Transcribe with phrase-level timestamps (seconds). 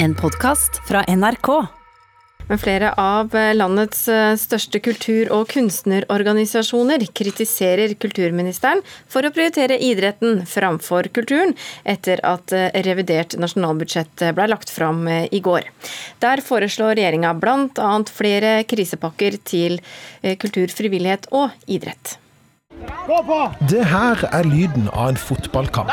[0.00, 1.48] En podkast fra NRK.
[2.48, 10.44] Men flere av landets eh, største kultur- og kunstnerorganisasjoner kritiserer kulturministeren for å prioritere idretten
[10.46, 15.66] framfor kulturen, etter at eh, revidert nasjonalbudsjett ble lagt fram eh, i går.
[16.22, 17.90] Der foreslår regjeringa bl.a.
[18.06, 19.80] flere krisepakker til
[20.38, 22.20] kultur, frivillighet og idrett.
[23.66, 25.90] Det her er lyden av en fotballkamp.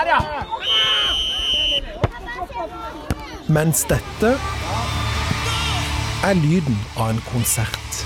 [3.45, 4.29] Mens dette
[6.25, 7.99] er lyden av en konsert.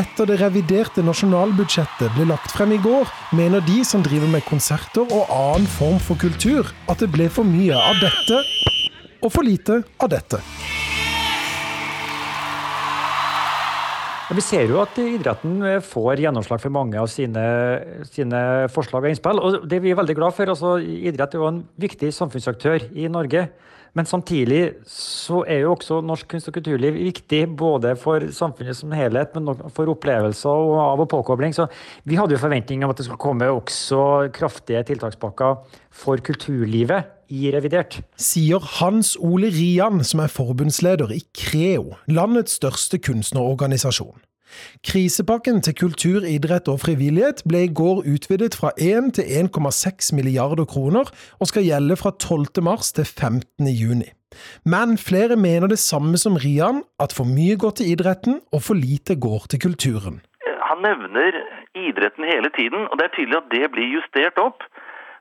[0.00, 5.04] Etter det reviderte nasjonalbudsjettet ble lagt frem i går, mener de som driver med konserter
[5.12, 8.40] og annen form for kultur, at det ble for mye av dette
[9.20, 10.40] og for lite av dette.
[14.30, 17.42] Vi ser jo at idretten får gjennomslag for mange av sine,
[18.06, 19.40] sine forslag og innspill.
[19.42, 20.52] og Det vi er veldig glad for.
[20.52, 23.48] Altså, idrett er jo en viktig samfunnsaktør i Norge.
[23.98, 28.94] Men samtidig så er jo også norsk kunst og kulturliv viktig både for samfunnet som
[28.94, 31.54] helhet, men for opplevelser og av- og påkobling.
[31.56, 31.66] Så
[32.04, 35.58] vi hadde jo forventning om at det skulle komme også kraftige tiltakspakker
[35.90, 38.00] for kulturlivet i revidert.
[38.18, 44.18] Sier Hans Ole Rian, som er forbundsleder i Creo, landets største kunstnerorganisasjon.
[44.86, 50.64] Krisepakken til kultur, idrett og frivillighet ble i går utvidet fra 1 til 1,6 milliarder
[50.64, 52.64] kroner, og skal gjelde fra 12.
[52.64, 53.68] mars til 15.
[53.68, 54.10] juni.
[54.64, 58.78] Men flere mener det samme som Rian, at for mye går til idretten og for
[58.78, 60.20] lite går til kulturen.
[60.70, 61.34] Han nevner
[61.74, 64.62] idretten hele tiden, og det er tydelig at det blir justert opp.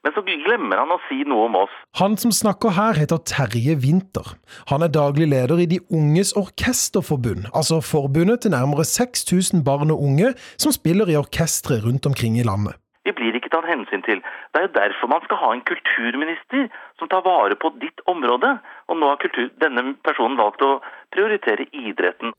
[0.03, 1.73] Men så glemmer han å si noe om oss.
[1.99, 4.35] Han som snakker her, heter Terje Winther.
[4.71, 10.03] Han er daglig leder i De unges orkesterforbund, altså forbundet til nærmere 6000 barn og
[10.07, 12.79] unge som spiller i orkestre rundt omkring i landet.
[13.07, 14.19] Vi blir ikke tatt hensyn til.
[14.51, 16.67] Det er jo derfor man skal ha en kulturminister
[16.99, 18.57] som tar vare på ditt område.
[18.91, 20.75] Og nå har kultur, denne personen valgt å
[21.15, 22.35] prioritere idretten.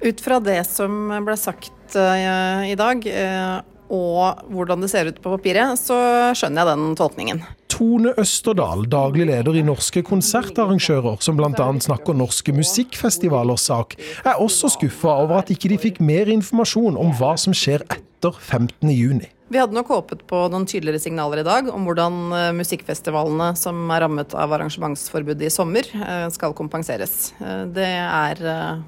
[0.00, 5.18] Ut fra det som ble sagt uh, i dag, uh, og hvordan det ser ut
[5.22, 5.96] på papiret, så
[6.38, 7.42] skjønner jeg den tolkningen.
[7.70, 11.66] Tone Østerdal, daglig leder i Norske konsertarrangører, som bl.a.
[11.82, 17.14] snakker norske musikkfestivalers sak, er også skuffa over at ikke de fikk mer informasjon om
[17.18, 19.39] hva som skjer etter 15.6.
[19.50, 23.80] Vi hadde nok håpet på noen tydeligere signaler i dag om hvordan eh, musikkfestivalene som
[23.90, 27.32] er rammet av arrangementsforbudet i sommer, eh, skal kompenseres.
[27.42, 28.44] Eh, det er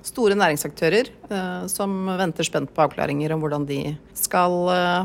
[0.07, 1.11] store næringsaktører
[1.73, 4.53] som venter spent på avklaringer om hvordan de skal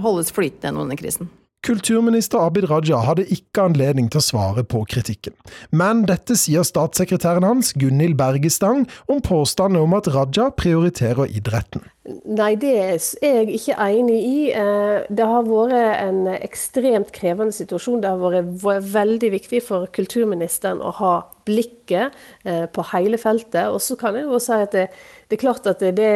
[0.04, 1.30] holdes flytende gjennom denne krisen.
[1.66, 5.34] Kulturminister Abid Raja hadde ikke anledning til å svare på kritikken.
[5.76, 11.88] Men dette sier statssekretæren hans, Gunhild Bergestang, om påstanden om at Raja prioriterer idretten.
[12.08, 14.36] Nei, det er jeg ikke enig i.
[14.56, 18.00] Eh, det har vært en ekstremt krevende situasjon.
[18.04, 18.22] Det har
[18.64, 21.14] vært veldig viktig for kulturministeren å ha
[21.48, 22.16] blikket
[22.48, 23.68] eh, på hele feltet.
[23.74, 24.86] Og så kan jeg jo si at det,
[25.28, 26.12] det er klart at det,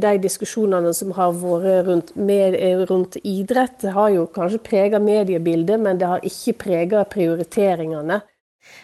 [0.00, 2.56] de diskusjonene som har vært rundt, med,
[2.88, 8.22] rundt idrett, har jo kanskje prega mediebildet, men det har ikke prega prioriteringene.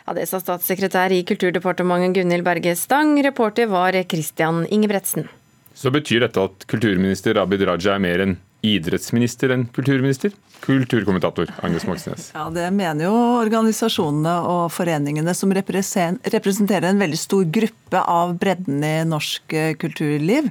[0.05, 3.17] Ja, Det sa statssekretær i Kulturdepartementet Gunhild Berge Stang.
[3.25, 5.29] Reporter var Christian Ingebretsen.
[5.75, 10.33] Så betyr dette at kulturminister Abid Raja er mer en idrettsminister enn kulturminister?
[10.65, 12.31] Kulturkommentator Agnes Moxnes.
[12.35, 18.81] Ja, Det mener jo organisasjonene og foreningene som representerer en veldig stor gruppe av bredden
[18.87, 20.49] i norsk eh, kulturliv.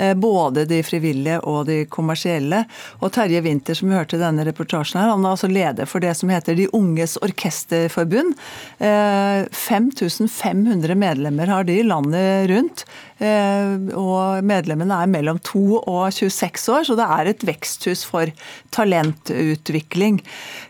[0.00, 2.62] Eh, både de frivillige og de kommersielle.
[3.04, 6.00] Og Terje Winther, som vi hørte i denne reportasjen, her, han er altså leder for
[6.00, 8.32] det som heter De unges orkesterforbund.
[8.80, 12.88] 5500 eh, medlemmer har de landet rundt.
[13.20, 18.30] Og medlemmene er mellom 2 og 26 år, så det er et veksthus for
[18.72, 20.20] talentutvikling.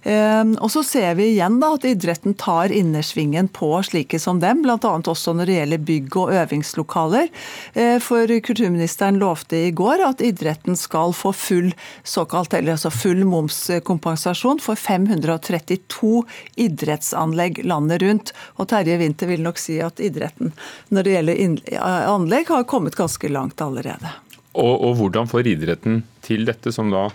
[0.03, 4.62] Ehm, og så ser vi igjen da at idretten tar innersvingen på slike som dem,
[4.65, 4.78] bl.a.
[4.81, 7.28] også når det gjelder bygg og øvingslokaler.
[7.75, 11.71] Eh, for kulturministeren lovte i går at idretten skal få full
[12.03, 16.25] såkalt, eller altså full momskompensasjon for 532
[16.67, 18.34] idrettsanlegg landet rundt.
[18.59, 20.55] Og Terje Winther vil nok si at idretten
[20.91, 21.79] når det gjelder
[22.11, 24.12] anlegg, har kommet ganske langt allerede.
[24.52, 27.08] Og, og hvordan får idretten til dette, som da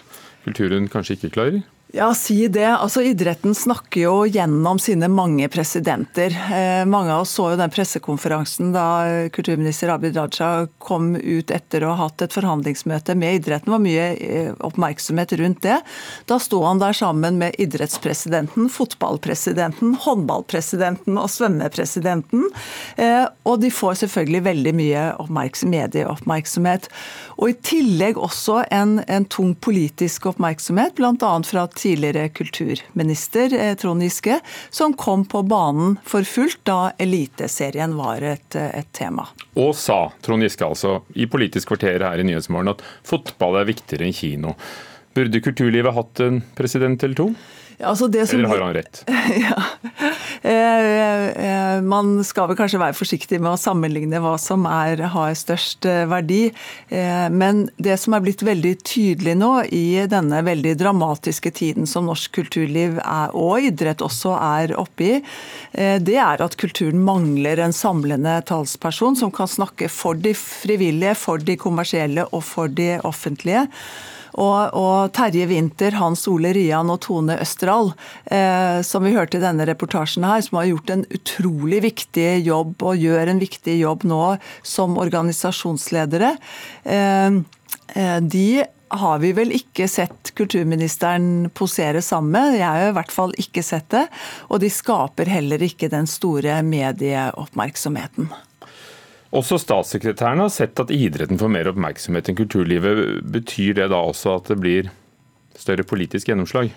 [0.46, 1.64] kulturen kanskje ikke klarer?
[1.96, 2.66] Ja, si det.
[2.68, 6.34] Altså, Idretten snakker jo gjennom sine mange presidenter.
[6.52, 8.88] Eh, mange av oss så jo den pressekonferansen da
[9.32, 13.70] kulturminister Abid Raja kom ut etter å ha hatt et forhandlingsmøte med idretten.
[13.70, 15.78] Det var mye eh, oppmerksomhet rundt det.
[16.28, 22.44] Da sto han der sammen med idrettspresidenten, fotballpresidenten, håndballpresidenten og svømmepresidenten.
[23.00, 25.06] Eh, og de får selvfølgelig veldig mye
[25.72, 26.92] medieoppmerksomhet.
[27.40, 31.34] Og i tillegg også en, en tung politisk oppmerksomhet, bl.a.
[31.48, 34.40] fra tidligere kulturminister Trond Giske,
[34.74, 39.28] som kom på banen for fullt da Eliteserien var et, et tema.
[39.56, 44.08] Og sa Trond Giske altså i Politisk kvarter her i Nyhetsmorgen at fotball er viktigere
[44.08, 44.56] enn kino.
[45.16, 47.30] Burde kulturlivet hatt en president eller to?
[47.78, 49.04] Ja, altså Eller har han rett?
[49.50, 49.64] ja.
[50.42, 55.34] Eh, eh, man skal vel kanskje være forsiktig med å sammenligne hva som er, har
[55.36, 56.40] størst eh, verdi.
[57.36, 62.32] Men det som er blitt veldig tydelig nå i denne veldig dramatiske tiden som norsk
[62.38, 65.14] kulturliv er, og idrett også er oppe i,
[65.76, 71.42] det er at kulturen mangler en samlende talsperson som kan snakke for de frivillige, for
[71.42, 73.66] de kommersielle og for de offentlige.
[74.36, 77.94] Og, og Terje Winther, Hans Ole Rian og Tone Østerdal,
[78.26, 82.84] eh, som vi hørte i denne reportasjen her, som har gjort en utrolig viktig jobb
[82.84, 84.24] og gjør en viktig jobb nå
[84.66, 86.36] som organisasjonsledere,
[86.84, 87.44] eh,
[87.96, 88.48] eh de
[88.96, 92.58] har vi vel ikke sett kulturministeren posere sammen med.
[92.60, 94.06] Jeg har i hvert fall ikke sett det.
[94.50, 98.30] Og de skaper heller ikke den store medieoppmerksomheten.
[99.34, 103.24] Også statssekretæren har sett at idretten får mer oppmerksomhet enn kulturlivet.
[103.34, 104.92] Betyr det da også at det blir
[105.58, 106.70] større politisk gjennomslag?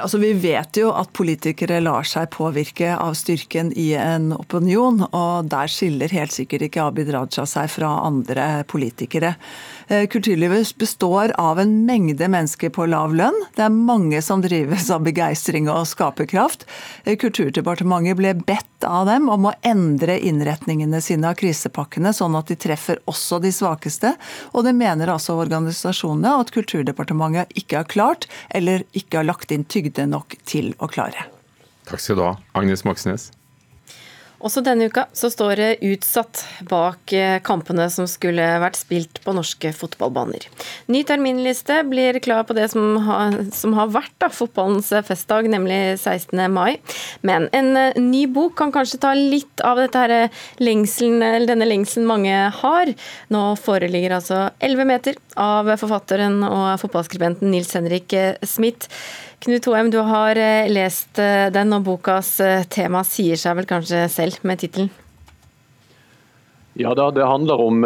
[0.00, 5.50] Altså, vi vet jo at politikere lar seg påvirke av styrken i en opinion, og
[5.52, 9.34] der skiller helt sikkert ikke Abid Raja seg fra andre politikere.
[9.88, 13.36] Eh, kulturlivet består av en mengde mennesker på lav lønn.
[13.56, 16.66] Det er mange som drives av begeistring og skaperkraft.
[17.04, 22.52] Eh, Kulturdepartementet ble bedt av dem om å endre innretningene sine av krisepakkene, sånn at
[22.52, 24.14] de treffer også de svakeste.
[24.52, 29.64] Og det mener altså organisasjonene at Kulturdepartementet ikke har klart, eller ikke har lagt inn
[29.64, 31.28] tygde nok til å klare.
[31.88, 33.30] Takk skal du ha, Agnes Moxnes.
[34.42, 39.34] Også denne uka så står det utsatt bak eh, kampene som skulle vært spilt på
[39.36, 40.48] norske fotballbaner.
[40.90, 45.78] Ny terminliste blir klar på det som har, som har vært da, fotballens festdag, nemlig
[46.00, 46.42] 16.
[46.50, 46.80] mai.
[47.22, 49.78] Men en eh, ny bok kan kanskje ta litt av
[50.58, 52.94] lengselen, denne lengselen mange har.
[53.32, 58.90] Nå foreligger altså 11 meter av forfatteren og fotballskribenten Nils Henrik eh, Smith.
[59.42, 63.66] Knut Hoem, du har eh, lest eh, den, og bokas eh, tema sier seg vel
[63.66, 64.92] kanskje selv med tittelen?
[66.78, 67.82] Ja da, det handler om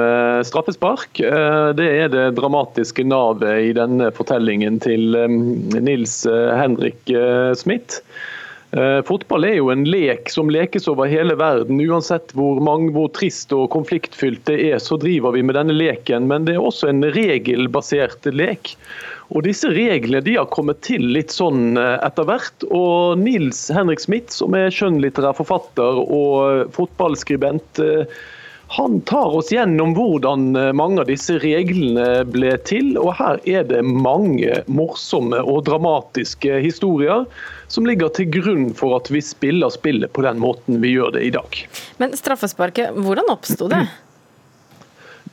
[0.46, 1.18] straffespark.
[1.18, 5.16] Det er det dramatiske navet i denne fortellingen til
[5.74, 7.10] Nils Henrik
[7.58, 7.98] Smith.
[9.08, 11.78] Fotball er jo en lek som lekes over hele verden.
[11.80, 16.26] Uansett hvor, mange, hvor trist og konfliktfylt det er, så driver vi med denne leken.
[16.28, 18.74] Men det er også en regelbasert lek.
[19.34, 22.66] Og Disse reglene de har kommet til litt sånn eh, etter hvert.
[22.70, 28.04] og Nils Henrik Smith, som er skjønnlitterær forfatter og fotballskribent, eh,
[28.68, 32.96] han tar oss gjennom hvordan eh, mange av disse reglene ble til.
[32.98, 37.26] og Her er det mange morsomme og dramatiske historier
[37.70, 41.28] som ligger til grunn for at vi spiller spillet på den måten vi gjør det
[41.28, 41.62] i dag.
[42.02, 43.86] Men straffesparket, hvordan oppsto det?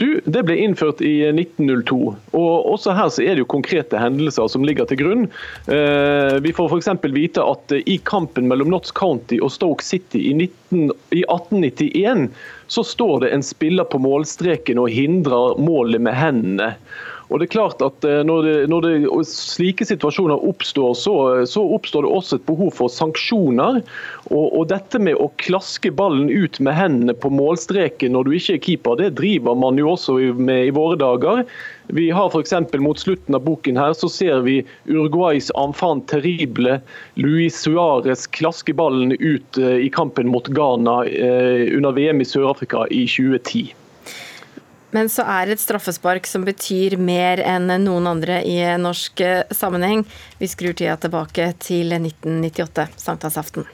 [0.02, 1.98] Du, Det ble innført i 1902.
[2.34, 5.28] og Også her så er det jo konkrete hendelser som ligger til grunn.
[5.70, 6.90] Eh, vi får f.eks.
[7.14, 12.30] vite at i kampen mellom Notts County og Stoke City i, 19, i 1891
[12.74, 16.72] så står det en spiller på målstreken og hindrer målet med hendene.
[17.30, 18.94] Og det er klart at eh, Når, det, når det,
[19.30, 21.16] slike situasjoner oppstår, så,
[21.50, 23.82] så, oppstår det også et behov for sanksjoner.
[24.32, 28.58] Og, og, Dette med å klaske ballen ut med hendene på målstreken når du ikke
[28.58, 31.44] er keeper, det driver man jo også med i våre dager.
[31.94, 32.54] Vi har f.eks.
[32.80, 36.80] mot slutten av boken her, så ser vi Uruguays enfant terrible
[37.20, 42.88] Luis Suárez klaske ballen ut eh, i kampen mot Ghana eh, under VM i Sør-Afrika
[42.90, 43.74] i 2010.
[44.94, 50.06] Men så er et straffespark som betyr mer enn noen andre i norsk sammenheng.
[50.38, 53.66] Vi skrur tida tilbake til 1998, sankthansaften.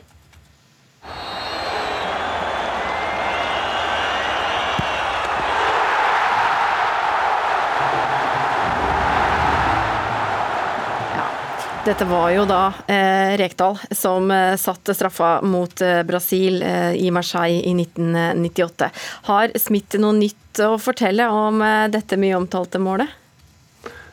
[11.89, 17.10] Dette var jo da eh, Rekdal som eh, satte straffa mot eh, Brasil eh, i
[17.10, 18.89] Marseille i 1998.
[19.25, 23.10] Har Smith noe nytt å fortelle om eh, dette mye omtalte målet?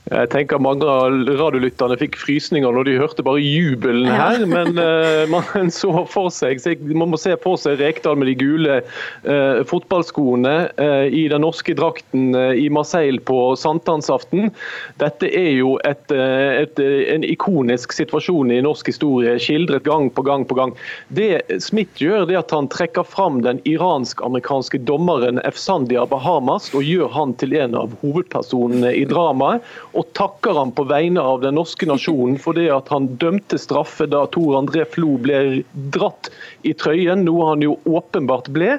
[0.06, 4.44] Jeg tenker Mange av radiolytterne fikk frysninger når de hørte bare jubelen her.
[4.46, 6.62] Men uh, man så for seg,
[6.94, 8.76] man må se for seg Rekdal med de gule
[9.26, 14.52] uh, fotballskoene uh, i den norske drakten i Marseille på sankthansaften.
[15.02, 16.78] Dette er jo et, et,
[17.10, 20.75] en ikonisk situasjon i norsk historie, skildret gang på gang på gang.
[21.18, 26.86] Det Smith gjør, det er at han trekker fram den iransk-amerikanske dommeren Efsandia Bahamas og
[26.86, 31.56] gjør han til en av hovedpersonene i dramaet og takker han på vegne av den
[31.56, 35.62] norske nasjonen for det at han dømte straffe da Tor André Flo ble
[35.94, 36.30] dratt
[36.66, 38.76] i trøyen, noe han jo åpenbart ble.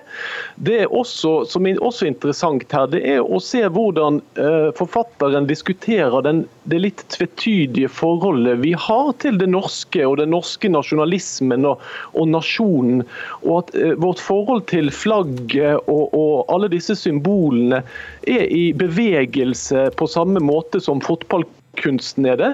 [0.56, 5.48] Det er også, som er også interessant her, det er å se hvordan eh, forfatteren
[5.50, 11.66] diskuterer den, det litt tvetydige forholdet vi har til det norske og den norske nasjonalismen
[11.70, 11.84] og,
[12.14, 13.04] og nasjonen.
[13.46, 17.82] Og at eh, vårt forhold til flagget og, og alle disse symbolene
[18.28, 22.52] er i bevegelse på samme måte som fotballkunsten er det.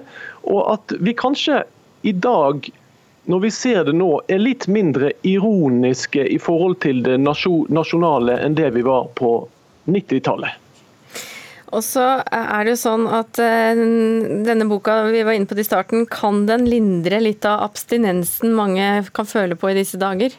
[0.48, 1.63] Og at vi kanskje
[2.07, 2.69] i dag
[3.25, 8.57] når vi ser det nå, er litt mindre ironiske i forhold til det nasjonale enn
[8.57, 9.38] det vi var på
[9.88, 10.60] 90-tallet.
[11.74, 13.79] Og så er det jo sånn at eh,
[14.45, 19.07] denne boka vi var inne på i starten, kan den lindre litt av abstinensen mange
[19.15, 20.36] kan føle på i disse dager?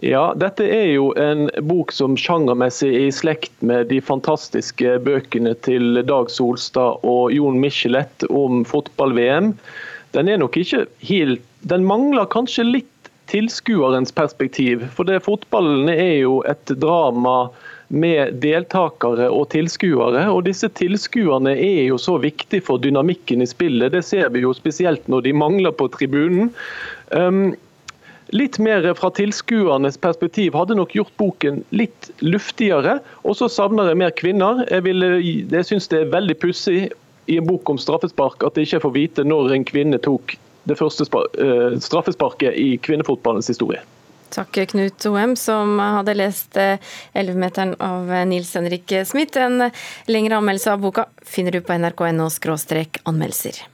[0.00, 5.52] Ja, dette er jo en bok som sjangermessig er i slekt med de fantastiske bøkene
[5.66, 9.52] til Dag Solstad og Jon Michelet om fotball-VM.
[10.16, 14.86] Den er nok ikke helt Den mangler kanskje litt tilskuerens perspektiv.
[14.96, 17.50] For det fotballen er jo et drama
[17.92, 20.24] med deltakere og tilskuere.
[20.32, 23.92] Og disse tilskuerne er jo så viktig for dynamikken i spillet.
[23.92, 26.48] Det ser vi jo spesielt når de mangler på tribunen.
[27.12, 27.52] Um,
[28.36, 32.98] litt mer fra tilskuernes perspektiv hadde nok gjort boken litt luftigere.
[33.24, 34.64] Og så savner jeg mer kvinner.
[34.70, 35.06] Jeg, vil,
[35.50, 36.80] jeg syns det er veldig pussig
[37.30, 40.36] i en bok om straffespark at jeg ikke får vite når en kvinne tok
[40.68, 41.06] det første
[41.40, 43.80] eh, straffesparket i kvinnefotballens historie.
[44.30, 49.38] Takk, Knut Oem, som hadde lest 11-meteren eh, av Nils Henrik Smith.
[49.40, 49.70] En
[50.10, 53.64] lengre anmeldelse av boka finner du på nrk.no anmeldelser.